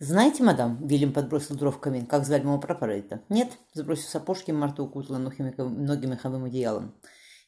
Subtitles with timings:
[0.00, 4.84] «Знаете, мадам»,— Вильям подбросил дров в камин,— «как звали моего прапора-то?» «Нет»,— сбросив сапожки, Марта
[4.84, 6.94] укутала ноги меховым одеялом.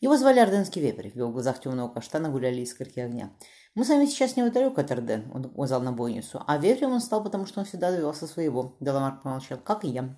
[0.00, 3.30] Его звали Орденский вепрь, в его глазах темного каштана гуляли искорки огня.
[3.76, 7.22] «Мы с вами сейчас неподалеку от Орден»,— он указал на бойницу, «а вепрем он стал,
[7.22, 8.76] потому что он всегда добивался своего».
[8.80, 9.58] Деламарк помолчал.
[9.58, 10.16] «Как и я».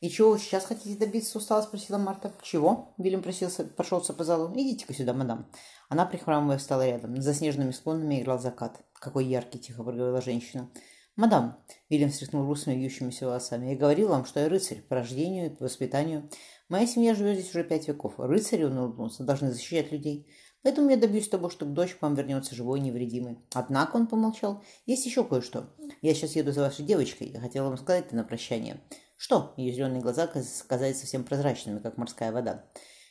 [0.00, 2.30] «И чего вы сейчас хотите добиться?»— устало спросила Марта.
[2.42, 4.52] «Чего?»— Вильям просился, прошелся по залу.
[4.54, 5.46] «Идите-ка сюда, мадам».
[5.88, 7.22] Она, прихрамывая, встала рядом.
[7.22, 8.82] За снежными склонами играл закат.
[8.92, 10.68] «Какой яркий!»— тихо проговорила женщина.
[11.16, 11.56] «Мадам»,—
[11.90, 15.64] Вильям встряхнул русыми вьющимися волосами,— «я говорил вам, что я рыцарь по рождению и по
[15.64, 16.28] воспитанию.
[16.68, 18.14] Моя семья живет здесь уже пять веков.
[18.18, 20.28] Рыцари, он улыбнулся, должны защищать людей.
[20.64, 23.38] Поэтому я добьюсь того, чтобы дочь к вам вернется живой и невредимой.
[23.52, 25.74] Однако, он помолчал, есть еще кое-что.
[26.00, 27.28] Я сейчас еду за вашей девочкой.
[27.28, 28.80] Я хотела вам сказать это на прощание.
[29.16, 29.52] Что?
[29.58, 32.64] Ее зеленые глаза казались совсем прозрачными, как морская вода.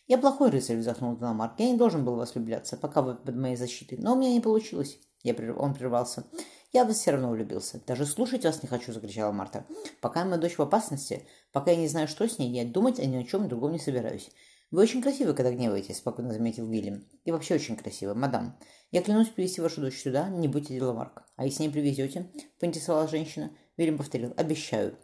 [0.07, 1.59] «Я плохой рыцарь»,— вздохнул Деламарк.
[1.59, 3.97] «Я не должен был вас влюбляться, пока вы под моей защитой.
[3.99, 4.99] Но у меня не получилось».
[5.21, 5.57] Я прерв...
[5.57, 6.25] Он прервался.
[6.73, 7.79] «Я бы все равно влюбился.
[7.85, 9.63] Даже слушать вас не хочу»,— закричала Марта.
[10.01, 13.05] «Пока моя дочь в опасности, пока я не знаю, что с ней, я думать о
[13.05, 14.31] ни о чем другом не собираюсь.
[14.71, 17.05] Вы очень красивы, когда гневаетесь»,— спокойно заметил Вильям.
[17.25, 18.57] «И вообще очень красиво, мадам.
[18.89, 21.21] Я клянусь привести вашу дочь сюда, не будьте Деламарк.
[21.35, 23.51] А если не привезете?»— поинтересовала женщина.
[23.77, 24.33] Вильям повторил.
[24.35, 24.97] «Обещаю.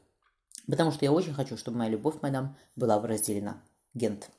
[0.65, 3.61] Потому что я очень хочу, чтобы моя любовь, мадам, была разделена.
[3.93, 4.31] Гент».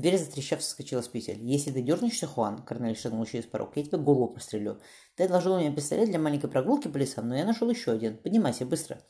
[0.00, 1.44] Дверь затрещав соскочила с петель.
[1.44, 4.80] «Если ты дернешься, Хуан»,— Корнель шагнул через порог,— «я тебе голову прострелю.
[5.14, 8.16] Ты отложил у меня пистолет для маленькой прогулки по лесам, но я нашел еще один.
[8.16, 9.02] Поднимайся, быстро».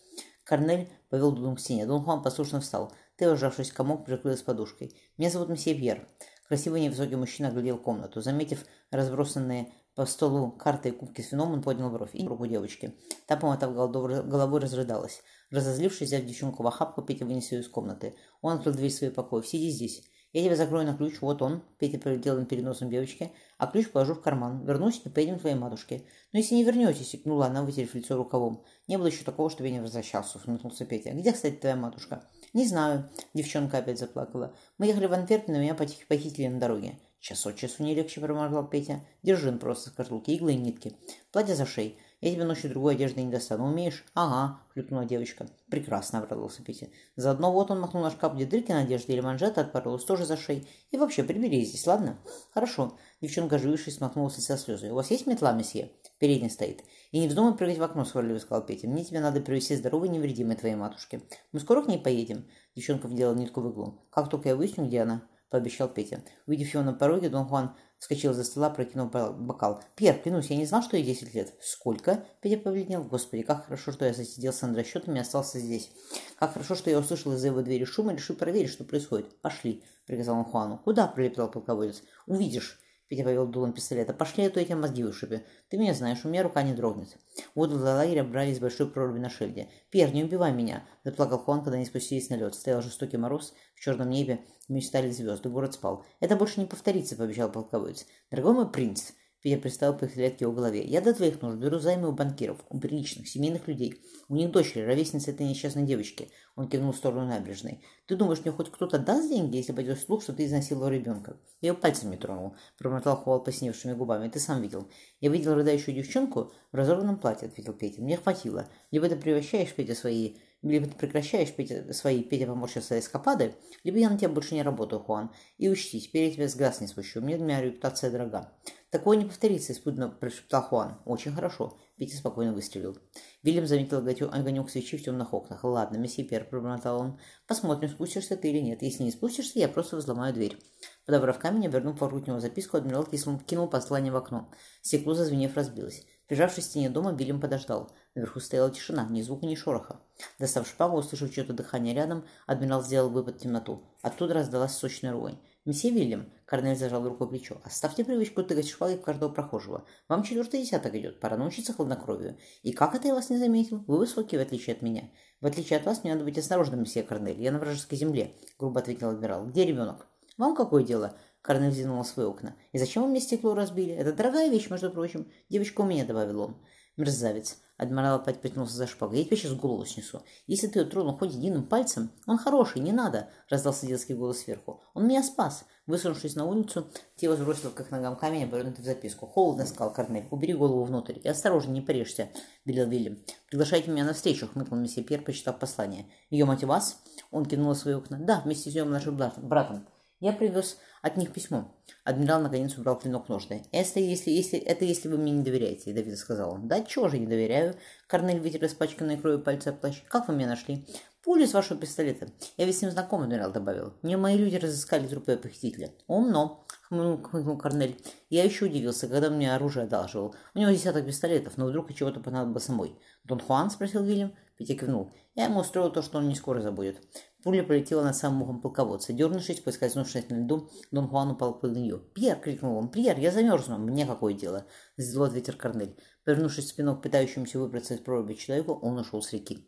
[0.42, 1.86] Корнель повел Дудун к стене.
[1.86, 2.92] Дон Хуан послушно встал.
[3.14, 4.92] Ты, ужавшись в комок, прикрылась подушкой.
[5.16, 6.08] «Меня зовут месье Пьер».
[6.48, 8.20] Красивый невысокий мужчина оглядел комнату.
[8.20, 12.97] Заметив разбросанные по столу карты и кубки с вином, он поднял бровь и руку девочки.
[13.28, 15.22] Та, помотав головой, разрыдалась.
[15.52, 18.16] Разозлившись, взяв девчонку в охапку, Петя вынес ее из комнаты.
[18.41, 19.44] Он открыл дверь в покой.
[19.44, 20.10] «Сиди здесь».
[20.32, 24.14] Я тебя закрою на ключ, вот он, Петя пролетел перед носом девочки, а ключ положу
[24.14, 24.64] в карман.
[24.64, 26.04] Вернусь и поедем к твоей матушке.
[26.32, 28.62] Но если не вернетесь, икнула она, вытерев лицо рукавом.
[28.86, 31.10] Не было еще такого, чтобы я не возвращался, усмехнулся Петя.
[31.10, 32.22] Где, кстати, твоя матушка?
[32.52, 33.10] Не знаю.
[33.34, 34.54] Девчонка опять заплакала.
[34.78, 36.94] Мы ехали в Антверпен, но меня похитили на дороге.
[37.20, 39.00] Час от часу не легче, проморгал Петя.
[39.22, 40.97] Держи просто скорлупки, иглы и нитки.
[41.32, 41.92] Платье за шею.
[42.22, 43.66] Я тебе ночью другой одежды не достану.
[43.66, 44.04] Умеешь?
[44.14, 45.47] Ага, хлюпнула девочка.
[45.70, 46.88] Прекрасно, обрадовался Петя.
[47.16, 50.38] Заодно вот он махнул на шкаф, где дырки на одежде или манжеты отпоролась тоже за
[50.38, 50.66] шеей.
[50.91, 52.19] И вообще, прибери здесь, ладно?
[52.53, 52.98] Хорошо.
[53.20, 54.91] Девчонка, оживившись, смахнула со слезы.
[54.91, 55.92] У вас есть метла, месье?
[56.19, 56.84] Передняя стоит.
[57.10, 58.88] И не вздумай прыгать в окно, сварливо сказал Петя.
[58.88, 61.22] Мне тебе надо привести здоровой и невредимой твоей матушке.
[61.52, 62.47] Мы скоро к ней поедем?
[62.75, 64.06] Девчонка вдела нитку в иглу.
[64.10, 66.22] Как только я выясню, где она, пообещал Петя.
[66.47, 69.83] Увидев его на пороге, Дон Хуан Вскочил за стола, прокинул бокал.
[69.94, 71.53] «Пьер, клянусь, я не знал, что ей десять лет».
[71.61, 73.05] «Сколько?» Петя побледнел.
[73.05, 75.93] «Господи, как хорошо, что я засиделся над расчетами и остался здесь.
[76.38, 79.38] Как хорошо, что я услышал из-за его двери шум и решил проверить, что происходит.
[79.43, 80.78] Пошли»,— приказал он Хуану.
[80.78, 82.03] «Куда?»— пролепетал полководец.
[82.27, 82.81] «Увидишь».
[83.10, 84.15] Петя повел дулом пистолета.
[84.15, 85.43] «Пошли, а то я тебе мозги вышибы.
[85.69, 87.16] Ты меня знаешь, у меня рука не дрогнет».
[87.56, 89.69] Воду для лагеря брали из большой проруби на шельде.
[89.91, 92.54] «Пьер, не убивай меня!»– заплакал Хуан, когда они спустились на лед.
[92.54, 96.06] Стоял жестокий мороз, в черном небе мечтали звезды, город спал.
[96.20, 98.06] «Это больше не повторится»,– пообещал полководец.
[98.31, 99.10] «Дорогой мой принц!»
[99.42, 100.84] Петя приставил пистолет к его голове.
[100.84, 104.02] «Я до твоих нужд беру займы у банкиров, у приличных, семейных людей.
[104.28, 106.30] У них дочери, ровесница этой несчастной девочки».
[106.56, 107.82] Он кивнул в сторону набережной.
[108.06, 111.70] «Ты думаешь, мне хоть кто-то даст деньги, если пойдет слух, что ты изнасиловал ребенка?» Я
[111.70, 114.28] ее пальцем не тронул, промотал Хуал посневшими губами.
[114.28, 114.88] «Ты сам видел».
[115.20, 118.02] «Я видел рыдающую девчонку в разорванном платье»,— ответил Петя.
[118.02, 118.68] «Мне хватило.
[118.90, 124.10] Либо ты превращаешь, Петя, свои либо ты прекращаешь Петя, свои Петя поморщился эскапады, либо я
[124.10, 125.30] на тебя больше не работаю, Хуан.
[125.56, 127.22] И учти, теперь я тебя с глаз не спущу.
[127.22, 128.52] Мне моя репутация дорога.
[128.90, 130.98] Такое не повторится, испуганно прошептал Хуан.
[131.04, 131.78] Очень хорошо.
[131.96, 132.98] Петя спокойно выстрелил.
[133.44, 133.98] Вильям заметил
[134.32, 135.62] огонек свечи в темных окнах.
[135.62, 137.20] Ладно, месье Пер, пробормотал он.
[137.46, 138.82] Посмотрим, спустишься ты или нет.
[138.82, 140.58] Если не спустишься, я просто взломаю дверь.
[141.06, 144.50] Подобрав камень, обернув вокруг него записку, адмирал кинул послание в окно.
[144.82, 146.04] Стекло, зазвенев, разбилось.
[146.26, 147.92] Прижавшись к стене дома, Вильям подождал.
[148.16, 150.00] Наверху стояла тишина, ни звука, ни шороха.
[150.38, 153.82] Достав шпагу, услышав чье-то дыхание рядом, адмирал сделал выпад в темноту.
[154.02, 155.38] Оттуда раздалась сочная ругань.
[155.70, 159.84] «Месье Вильям»,— Корнель зажал рукой плечо,— «оставьте привычку тыкать шпагой в каждого прохожего.
[160.08, 162.38] Вам четвертый десяток идет, пора научиться хладнокровию.
[162.64, 163.84] И как это я вас не заметил?
[163.86, 165.11] Вы высокий, в отличие от меня.
[165.40, 167.40] В отличие от вас, мне надо быть осторожным, месье Корнель.
[167.40, 169.46] Я на вражеской земле»,— грубо ответил адмирал.
[169.46, 170.08] «Где ребенок?»
[170.38, 172.56] «Вам какое дело?» Корнель взглянул свои окна.
[172.72, 173.94] «И зачем вы мне стекло разбили?
[173.94, 175.31] Это дорогая вещь, между прочим.
[175.50, 176.56] Девочка у меня»,— добавил он.
[177.00, 179.20] «Мерзавец!» Адмирал опять потянулся за шпагой.
[179.20, 180.23] «Я тебе сейчас голову снесу.
[180.47, 184.82] Если ты ее тронул хоть единым пальцем, он хороший, не надо!» Раздался детский голос сверху.
[184.93, 186.87] «Он меня спас!» Высунувшись на улицу,
[187.17, 189.26] тело сбросил как ногам камень, обернутый в записку.
[189.26, 190.26] «Холодно»,— сказал Корнель.
[190.31, 191.19] «Убери голову внутрь.
[191.25, 192.29] И осторожно, не порежься»,—
[192.67, 193.17] велел Вильям.
[193.49, 196.05] «Приглашайте меня на встречу»,— хмыкнул месье Пьер, почитав послание.
[196.29, 196.99] «Ее мать вас?»
[197.31, 198.19] Он кинул свои окна.
[198.20, 199.87] «Да, вместе с ее младшим братом.
[200.20, 201.75] Я привез от них письмо.
[202.05, 203.64] Адмирал наконец убрал клинок ножны.
[203.72, 206.58] Это если, если, это если вы мне не доверяете, Давид сказал.
[206.58, 207.75] Да чего же не доверяю?
[208.06, 210.02] Корнель вытер испачканные кровью пальцы плащ.
[210.08, 210.87] Как вы меня нашли?
[211.25, 212.28] Пули из вашего пистолета.
[212.58, 213.94] Я ведь с ним знаком, адмирал добавил.
[214.02, 215.90] Мне мои люди разыскали трупы похитителя.
[216.06, 217.99] Умно, хмыкнул Корнель.
[218.28, 220.34] Я еще удивился, когда мне оружие одалживал.
[220.55, 222.99] У него десяток пистолетов, но вдруг и чего-то понадобилось самой.
[223.25, 223.70] Дон Хуан?
[223.70, 224.34] спросил Вильям.
[224.56, 225.11] Петя кивнул.
[225.34, 226.99] Я ему устроил то, что он не скоро забудет.
[227.42, 229.12] Пуля полетела над самым ухом полководца.
[229.12, 232.00] Дернувшись, поскользнувшись на льду, Дон Хуан упал под нее.
[232.14, 232.90] «Пьер!»— крикнул он.
[232.90, 233.78] «Пьер, я замерзну!
[233.78, 234.66] Мне какое дело!»—
[234.98, 235.96] сделал ответер Корнель.
[236.25, 239.66] Повернувшись спиной к пытающемуся выбраться из проруби человеку, он ушел с реки.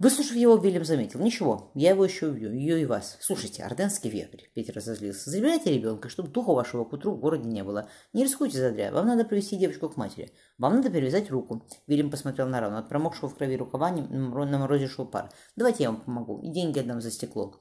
[0.00, 1.18] Выслушав его, Вильям заметил.
[1.18, 3.16] «Ничего, я его еще убью, ее и вас.
[3.20, 5.28] Слушайте, орденский вепрь»,— Петр разозлился.
[5.28, 7.88] «Забирайте ребенка, чтобы духа вашего к утру в городе не было.
[8.12, 10.30] Не рискуйте задря, вам надо привести девочку к матери.
[10.56, 11.66] Вам надо перевязать руку».
[11.88, 12.78] Вильям посмотрел на рану.
[12.78, 15.30] От промокшего в крови рукава на морозе шел пар.
[15.56, 17.60] «Давайте я вам помогу, и деньги отдам за стекло».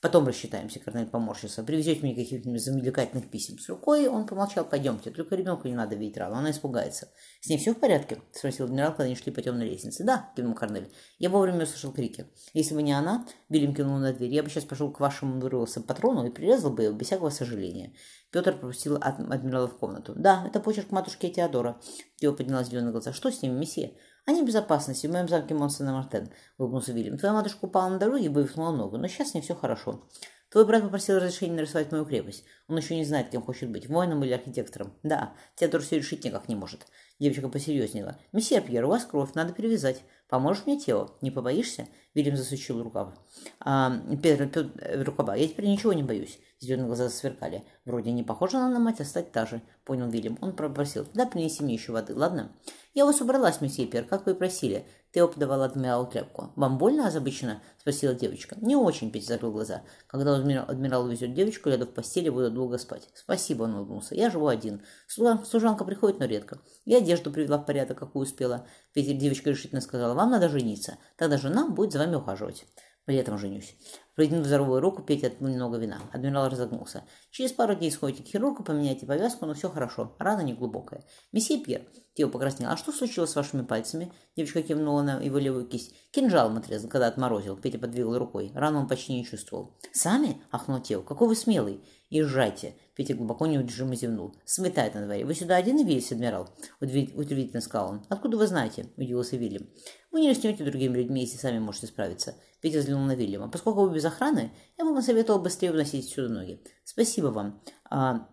[0.00, 1.62] Потом рассчитаемся, Корнель поморщился.
[1.62, 3.58] Привезете мне каких-нибудь замедлительных писем.
[3.58, 4.64] С рукой он помолчал.
[4.64, 7.10] Пойдемте, только ребенку не надо видеть рану, она испугается.
[7.40, 8.20] С ней все в порядке?
[8.32, 10.04] Спросил адмирал, когда они шли по темной лестнице.
[10.04, 10.92] Да, кивнул Корнель.
[11.18, 12.26] Я вовремя услышал крики.
[12.52, 15.80] Если бы не она, Вильям кивнул на дверь, я бы сейчас пошел к вашему вырвался
[15.80, 17.94] патрону и прирезал бы его без всякого сожаления.
[18.30, 20.12] Петр пропустил адмирала в комнату.
[20.14, 21.80] Да, это почерк матушки Теодора.
[22.16, 23.14] Тео подняла зеленые глаза.
[23.14, 23.96] Что с ними, месье?
[24.26, 27.16] Они в безопасности, в моем замке Монсена Мартен, улыбнулся Вильям.
[27.16, 30.06] Твоя матушка упала на дороге и вывихнула ногу, но сейчас не все хорошо.
[30.50, 32.44] Твой брат попросил разрешения нарисовать мою крепость.
[32.66, 34.92] Он еще не знает, кем хочет быть, воином или архитектором.
[35.04, 36.86] Да, Теодор все решить никак не может.
[37.20, 38.16] Девочка посерьезнела.
[38.32, 40.02] Месье Пьер, у вас кровь, надо перевязать.
[40.26, 41.10] Поможешь мне, Тео?
[41.20, 41.86] Не побоишься?
[42.14, 43.12] Вильям засучил рукав.
[43.60, 45.36] А, Петр, Петр, рукава.
[45.36, 46.38] Я теперь ничего не боюсь.
[46.60, 47.62] Зеленые глаза засверкали.
[47.84, 49.60] Вроде не похожа она на мать, а стать та же.
[49.84, 50.38] Понял Вильям.
[50.40, 51.06] Он попросил.
[51.12, 52.52] Да, принеси мне еще воды, ладно?
[52.94, 54.86] Я вас убралась, месье Пьер, как вы и просили.
[55.12, 56.52] Тео подавал адмиралу тряпку.
[56.54, 58.56] «Вам больно озабоченно?»– спросила девочка.
[58.60, 59.82] «Не очень»,– Петя закрыл глаза.
[60.06, 63.08] «Когда адмирал, адмирал везет девочку, лягу в постели, буду долго спать».
[63.14, 64.14] «Спасибо»,– он улыбнулся.
[64.14, 64.82] «Я живу один.
[65.08, 66.60] Служанка приходит, но редко.
[66.84, 68.66] Я одежду привела в порядок, какую успела».
[68.92, 70.98] Петя девочка решительно сказала, «Вам надо жениться.
[71.16, 72.64] Тогда жена будет за вами ухаживать».
[73.06, 73.76] Летом женюсь.
[74.16, 76.00] Протянув здоровую руку, Петя отпил немного вина.
[76.12, 77.04] Адмирал разогнулся.
[77.30, 80.14] Через пару дней сходите к хирургу, поменяйте повязку, но все хорошо.
[80.18, 81.04] Рана не глубокая.
[81.32, 81.82] Месье Пьер,
[82.14, 82.70] Тео покраснел.
[82.70, 84.12] А что случилось с вашими пальцами?
[84.36, 85.94] Девочка кивнула на его левую кисть.
[86.10, 87.56] Кинжалом отрезал, когда отморозил.
[87.56, 88.50] Петя подвигал рукой.
[88.54, 89.78] Рану он почти не чувствовал.
[89.92, 90.42] Сами?
[90.50, 91.02] Ахнул Тео.
[91.02, 91.80] Какой вы смелый.
[92.10, 92.74] Езжайте.
[92.96, 94.34] Петя глубоко неудержимо зевнул.
[94.44, 95.24] Сметает на дворе.
[95.24, 96.50] Вы сюда один явились, адмирал?
[96.80, 98.04] Удивительно сказал он.
[98.08, 98.86] Откуда вы знаете?
[98.96, 99.68] Удивился Вильям.
[100.10, 102.34] Вы не рискнете другими людьми, если сами можете справиться.
[102.60, 103.48] Петя взглянул на Вильяма.
[103.48, 106.62] Поскольку вы без охраны, я бы посоветовал быстрее уносить сюда ноги.
[106.84, 107.60] Спасибо вам.
[107.90, 108.28] А,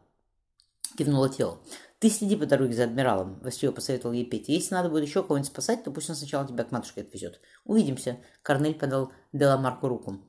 [0.98, 1.60] кивнула тело.
[2.00, 4.52] Ты следи по дороге за адмиралом, Василий посоветовал ей Петя.
[4.52, 7.42] Если надо будет еще кого-нибудь спасать, то пусть он сначала тебя к матушке отвезет.
[7.66, 8.18] Увидимся.
[8.44, 10.22] Корнель подал Деламарку руку.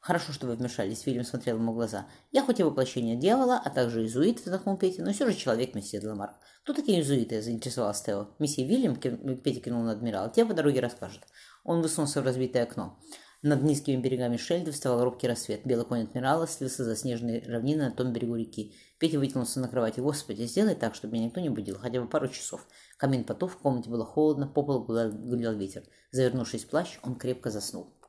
[0.00, 2.06] Хорошо, что вы вмешались, Вильям смотрел ему в глаза.
[2.30, 6.00] Я хоть и воплощение дьявола, а также иезуит, вздохнул Петя, но все же человек, месье
[6.00, 6.36] Деламарк.
[6.62, 7.42] Кто такие иезуиты?
[7.42, 8.28] заинтересовался Тео.
[8.38, 11.22] Месье Вильям, Петя кинул на адмирала, тебе по дороге расскажет.
[11.64, 13.00] Он высунулся в разбитое окно.
[13.42, 15.60] Над низкими берегами Шельды вставал робкий рассвет.
[15.64, 18.74] Белый конь адмирала слился за снежные равнины на том берегу реки.
[18.98, 20.00] Петя вытянулся на кровати.
[20.00, 22.66] «Господи, сделай так, чтобы меня никто не будил, хотя бы пару часов».
[22.96, 25.84] Камин потух, в комнате было холодно, по полу гулял ветер.
[26.10, 27.95] Завернувшись в плащ, он крепко заснул.